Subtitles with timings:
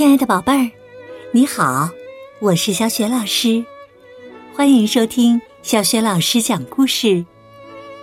[0.00, 0.70] 亲爱的宝贝儿，
[1.30, 1.90] 你好，
[2.38, 3.62] 我是小雪老师，
[4.54, 7.22] 欢迎收听小雪老师讲故事，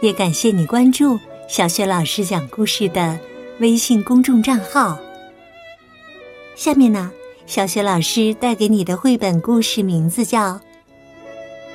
[0.02, 1.20] 也感谢你关注
[1.50, 3.20] 小雪老师讲故事的
[3.62, 5.00] 微信公众账号。
[6.56, 7.12] 下面呢，
[7.48, 10.54] 小雪老师带给你的绘本故事名字叫《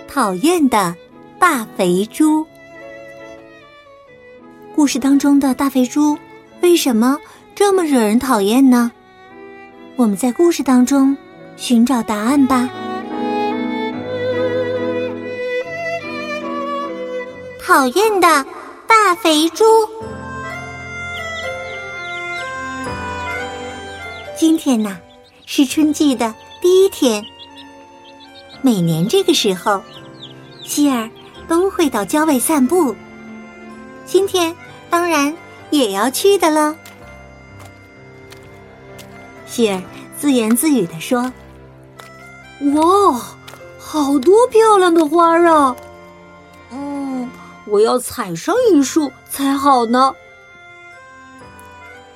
[0.07, 0.95] 讨厌的
[1.41, 2.45] 大肥猪》。
[4.73, 6.17] 故事当中的大肥猪
[6.61, 7.19] 为什么
[7.57, 8.93] 这么惹人讨厌呢？
[9.97, 11.17] 我们在故事当中
[11.57, 12.69] 寻找答案吧。
[17.65, 18.45] 讨厌的
[18.87, 19.65] 大肥猪。
[24.37, 24.99] 今天呢，
[25.47, 27.23] 是春季的第一天。
[28.61, 29.83] 每年这个时候，
[30.65, 31.09] 希尔
[31.47, 32.95] 都会到郊外散步。
[34.05, 34.55] 今天
[34.91, 35.33] 当然
[35.71, 36.75] 也要去的了。
[39.53, 39.83] 希尔
[40.19, 41.31] 自言自语地说
[42.73, 43.21] ：“哇，
[43.79, 45.77] 好多漂亮的花啊！
[46.71, 47.29] 嗯，
[47.67, 50.15] 我要采上一束才好呢。”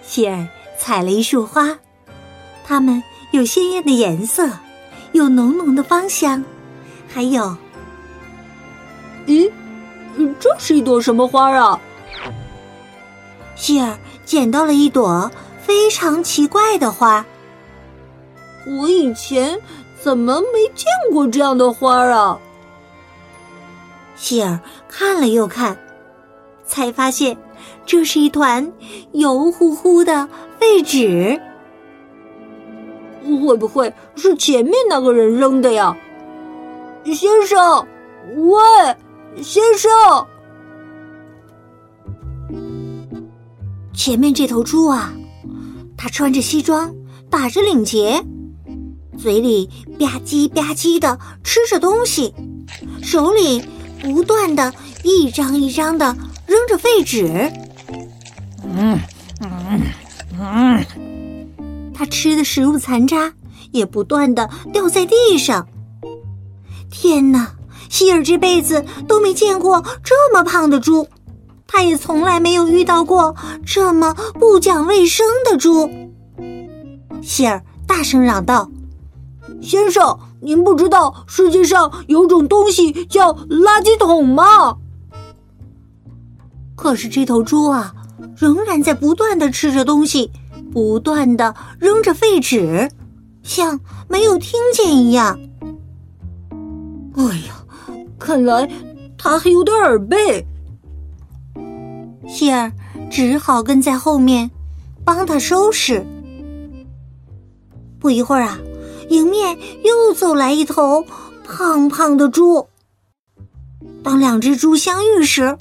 [0.00, 1.78] 希尔采了一束花，
[2.64, 4.48] 它们有鲜艳的颜色，
[5.12, 6.42] 有浓浓的芳香，
[7.06, 7.54] 还有……
[9.26, 9.52] 咦，
[10.40, 11.78] 这是一朵什么花啊？
[13.56, 15.30] 希尔捡到了一朵。
[15.66, 17.26] 非常奇怪的花，
[18.78, 19.60] 我以前
[20.00, 22.38] 怎么没见过这样的花啊？
[24.14, 25.76] 希尔看了又看，
[26.64, 27.36] 才发现
[27.84, 28.72] 这是一团
[29.10, 30.28] 油乎乎的
[30.60, 31.40] 废纸。
[33.44, 35.96] 会不会是前面那个人扔的呀？
[37.04, 37.84] 先生，
[38.36, 39.90] 喂，先生，
[43.92, 45.12] 前面这头猪啊！
[46.06, 46.94] 他穿着西装，
[47.28, 48.24] 打着领结，
[49.18, 49.68] 嘴里
[49.98, 52.32] 吧唧吧唧的吃着东西，
[53.02, 53.60] 手里
[54.00, 54.72] 不断的
[55.02, 57.50] 一张一张的扔着废纸。
[58.62, 59.00] 嗯
[59.40, 59.82] 嗯
[60.38, 63.32] 嗯，他吃的食物残渣
[63.72, 65.66] 也不断的掉在地上。
[66.88, 67.50] 天哪，
[67.90, 71.08] 希尔这辈子都没见过这么胖的猪。
[71.66, 73.34] 他也从来没有遇到过
[73.64, 75.90] 这么不讲卫生的猪。
[77.22, 78.70] 希尔大声嚷道
[79.60, 84.78] ：“先生，您不知道世界上有种东西叫垃圾桶吗？”
[86.76, 87.92] 可是这头猪啊，
[88.36, 90.30] 仍然在不断的吃着东西，
[90.72, 92.90] 不断的扔着废纸，
[93.42, 95.40] 像没有听见一样。
[97.16, 98.70] 哎呀，看来
[99.16, 100.46] 他还有点耳背。
[102.28, 102.72] 希尔
[103.10, 104.50] 只好跟在后面，
[105.04, 106.06] 帮他收拾。
[107.98, 108.58] 不一会儿啊，
[109.08, 111.04] 迎面又走来一头
[111.44, 112.68] 胖胖的猪。
[114.02, 115.56] 当两只猪相遇时，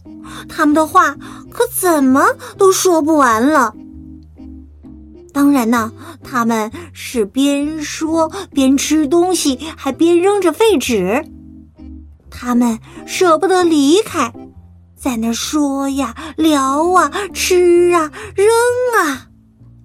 [0.47, 1.15] 他们的话
[1.49, 3.73] 可怎么都说不完了。
[5.33, 5.91] 当然呢，
[6.23, 11.25] 他们是边说边吃东西，还边扔着废纸。
[12.29, 14.33] 他们舍不得离开。
[15.05, 18.47] 在那说呀、聊啊、吃啊、扔
[18.97, 19.27] 啊，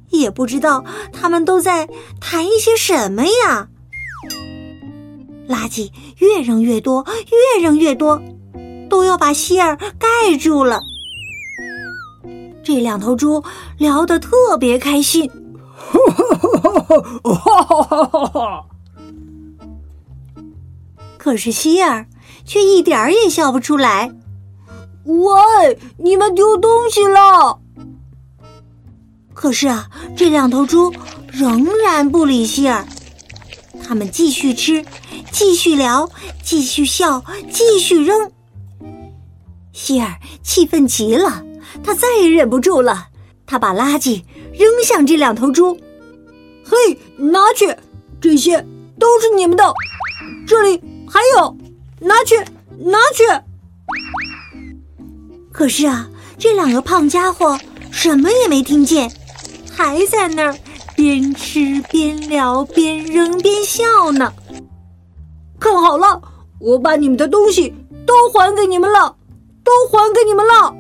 [0.09, 0.83] 也不知道
[1.13, 1.87] 他们都在
[2.19, 3.69] 谈一些什么呀。
[5.47, 7.05] 垃圾越扔越多，
[7.57, 8.23] 越扔越多，
[8.89, 10.81] 都要把希尔盖住了。
[12.65, 13.45] 这两头猪
[13.77, 15.31] 聊得特别开心，
[21.19, 22.07] 可是希尔
[22.47, 24.15] 却一点儿也笑不出来。
[25.05, 27.59] 喂，你们丢东西了！
[29.33, 30.93] 可是啊，这两头猪
[31.33, 32.87] 仍然不理希尔，
[33.83, 34.85] 他们继续吃，
[35.33, 36.11] 继续聊，
[36.43, 38.31] 继续笑，继续扔。
[39.73, 41.43] 希尔气愤极了，
[41.83, 43.09] 他再也忍不住了，
[43.47, 44.23] 他把垃圾
[44.53, 45.79] 扔向这两头猪。
[46.63, 47.75] 嘿，拿去，
[48.21, 48.61] 这些
[48.99, 49.73] 都是你们的，
[50.47, 51.57] 这里还有，
[52.01, 52.37] 拿去，
[52.79, 53.25] 拿去。
[55.53, 56.09] 可是啊，
[56.39, 57.59] 这两个胖家伙
[57.91, 59.11] 什么也没听见，
[59.71, 60.57] 还在那儿
[60.97, 64.33] 边吃边聊边扔边笑呢。
[65.59, 66.23] 看好了，
[66.61, 67.75] 我把你们的东西
[68.07, 69.17] 都还给你们了，
[69.65, 70.75] 都还给你们了。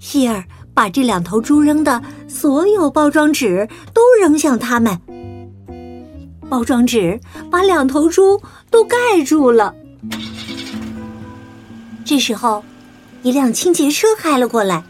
[0.00, 4.98] 希尔把这两头猪扔的所有包装纸都扔向他们，
[6.48, 7.20] 包装纸
[7.50, 8.40] 把两头猪
[8.70, 9.74] 都盖住了。
[12.04, 12.62] 这时候，
[13.22, 14.82] 一辆清洁车开了过来。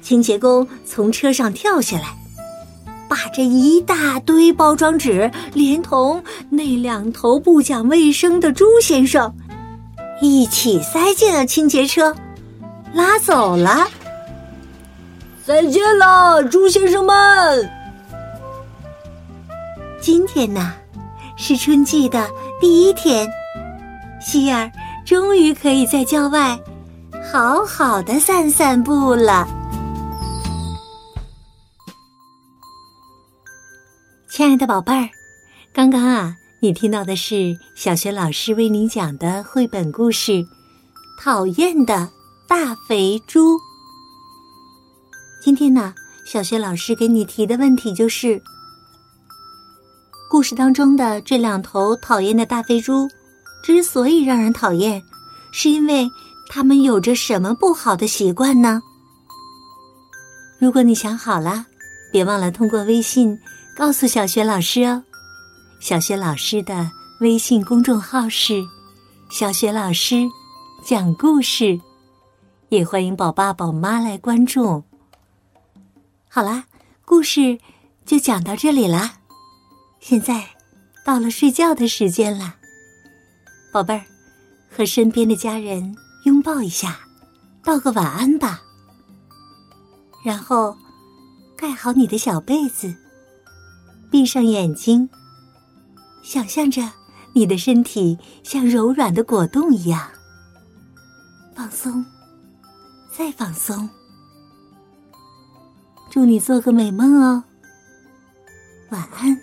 [0.00, 2.16] 清洁工从车上跳下来，
[3.08, 9.32] 把这一大堆包装纸，连同那两头不讲卫生的猪先生，
[10.20, 12.16] 一起塞进了清洁车，
[12.92, 13.86] 拉走了。
[15.44, 17.70] 再见了，猪先生们！
[20.00, 20.72] 今天呢，
[21.36, 22.28] 是春季的
[22.60, 23.28] 第一天，
[24.20, 24.70] 希儿
[25.12, 26.58] 终于可以在郊外
[27.30, 29.46] 好好的散散步了。
[34.30, 35.10] 亲爱的宝贝儿，
[35.74, 40.32] 刚刚啊，你听到的是小学老师为你讲的绘本故事
[41.22, 42.08] 《讨厌的
[42.48, 43.56] 大肥猪》。
[45.44, 45.92] 今天呢，
[46.24, 48.42] 小学老师给你提的问题就是：
[50.30, 53.06] 故事当中的这两头讨厌的大肥猪，
[53.62, 55.02] 之所以让人讨厌，
[55.52, 56.10] 是因为
[56.48, 58.82] 他们有着什么不好的习惯呢？
[60.58, 61.66] 如果你想好了，
[62.12, 63.38] 别忘了通过微信
[63.76, 65.02] 告诉小学老师哦。
[65.80, 68.62] 小学老师的微信公众号是
[69.30, 70.28] “小学老师
[70.84, 71.80] 讲故事”，
[72.70, 74.84] 也欢迎宝爸宝妈来关注。
[76.28, 76.64] 好啦，
[77.04, 77.58] 故事
[78.06, 79.14] 就讲到这里啦。
[80.00, 80.50] 现在
[81.04, 82.56] 到了睡觉的时间了，
[83.72, 84.04] 宝贝儿，
[84.70, 85.96] 和身边的家人
[86.26, 87.00] 拥抱一下，
[87.64, 88.62] 道个晚安吧。
[90.22, 90.76] 然后
[91.56, 92.94] 盖好你的小被子，
[94.10, 95.08] 闭上眼睛，
[96.22, 96.82] 想象着
[97.32, 100.06] 你的身体像柔软的果冻一样
[101.54, 102.04] 放松，
[103.10, 103.88] 再放松。
[106.10, 107.42] 祝你做个美梦哦，
[108.90, 109.34] 晚安，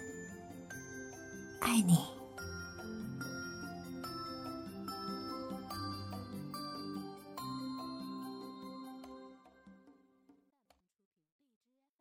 [1.61, 1.97] 爱你。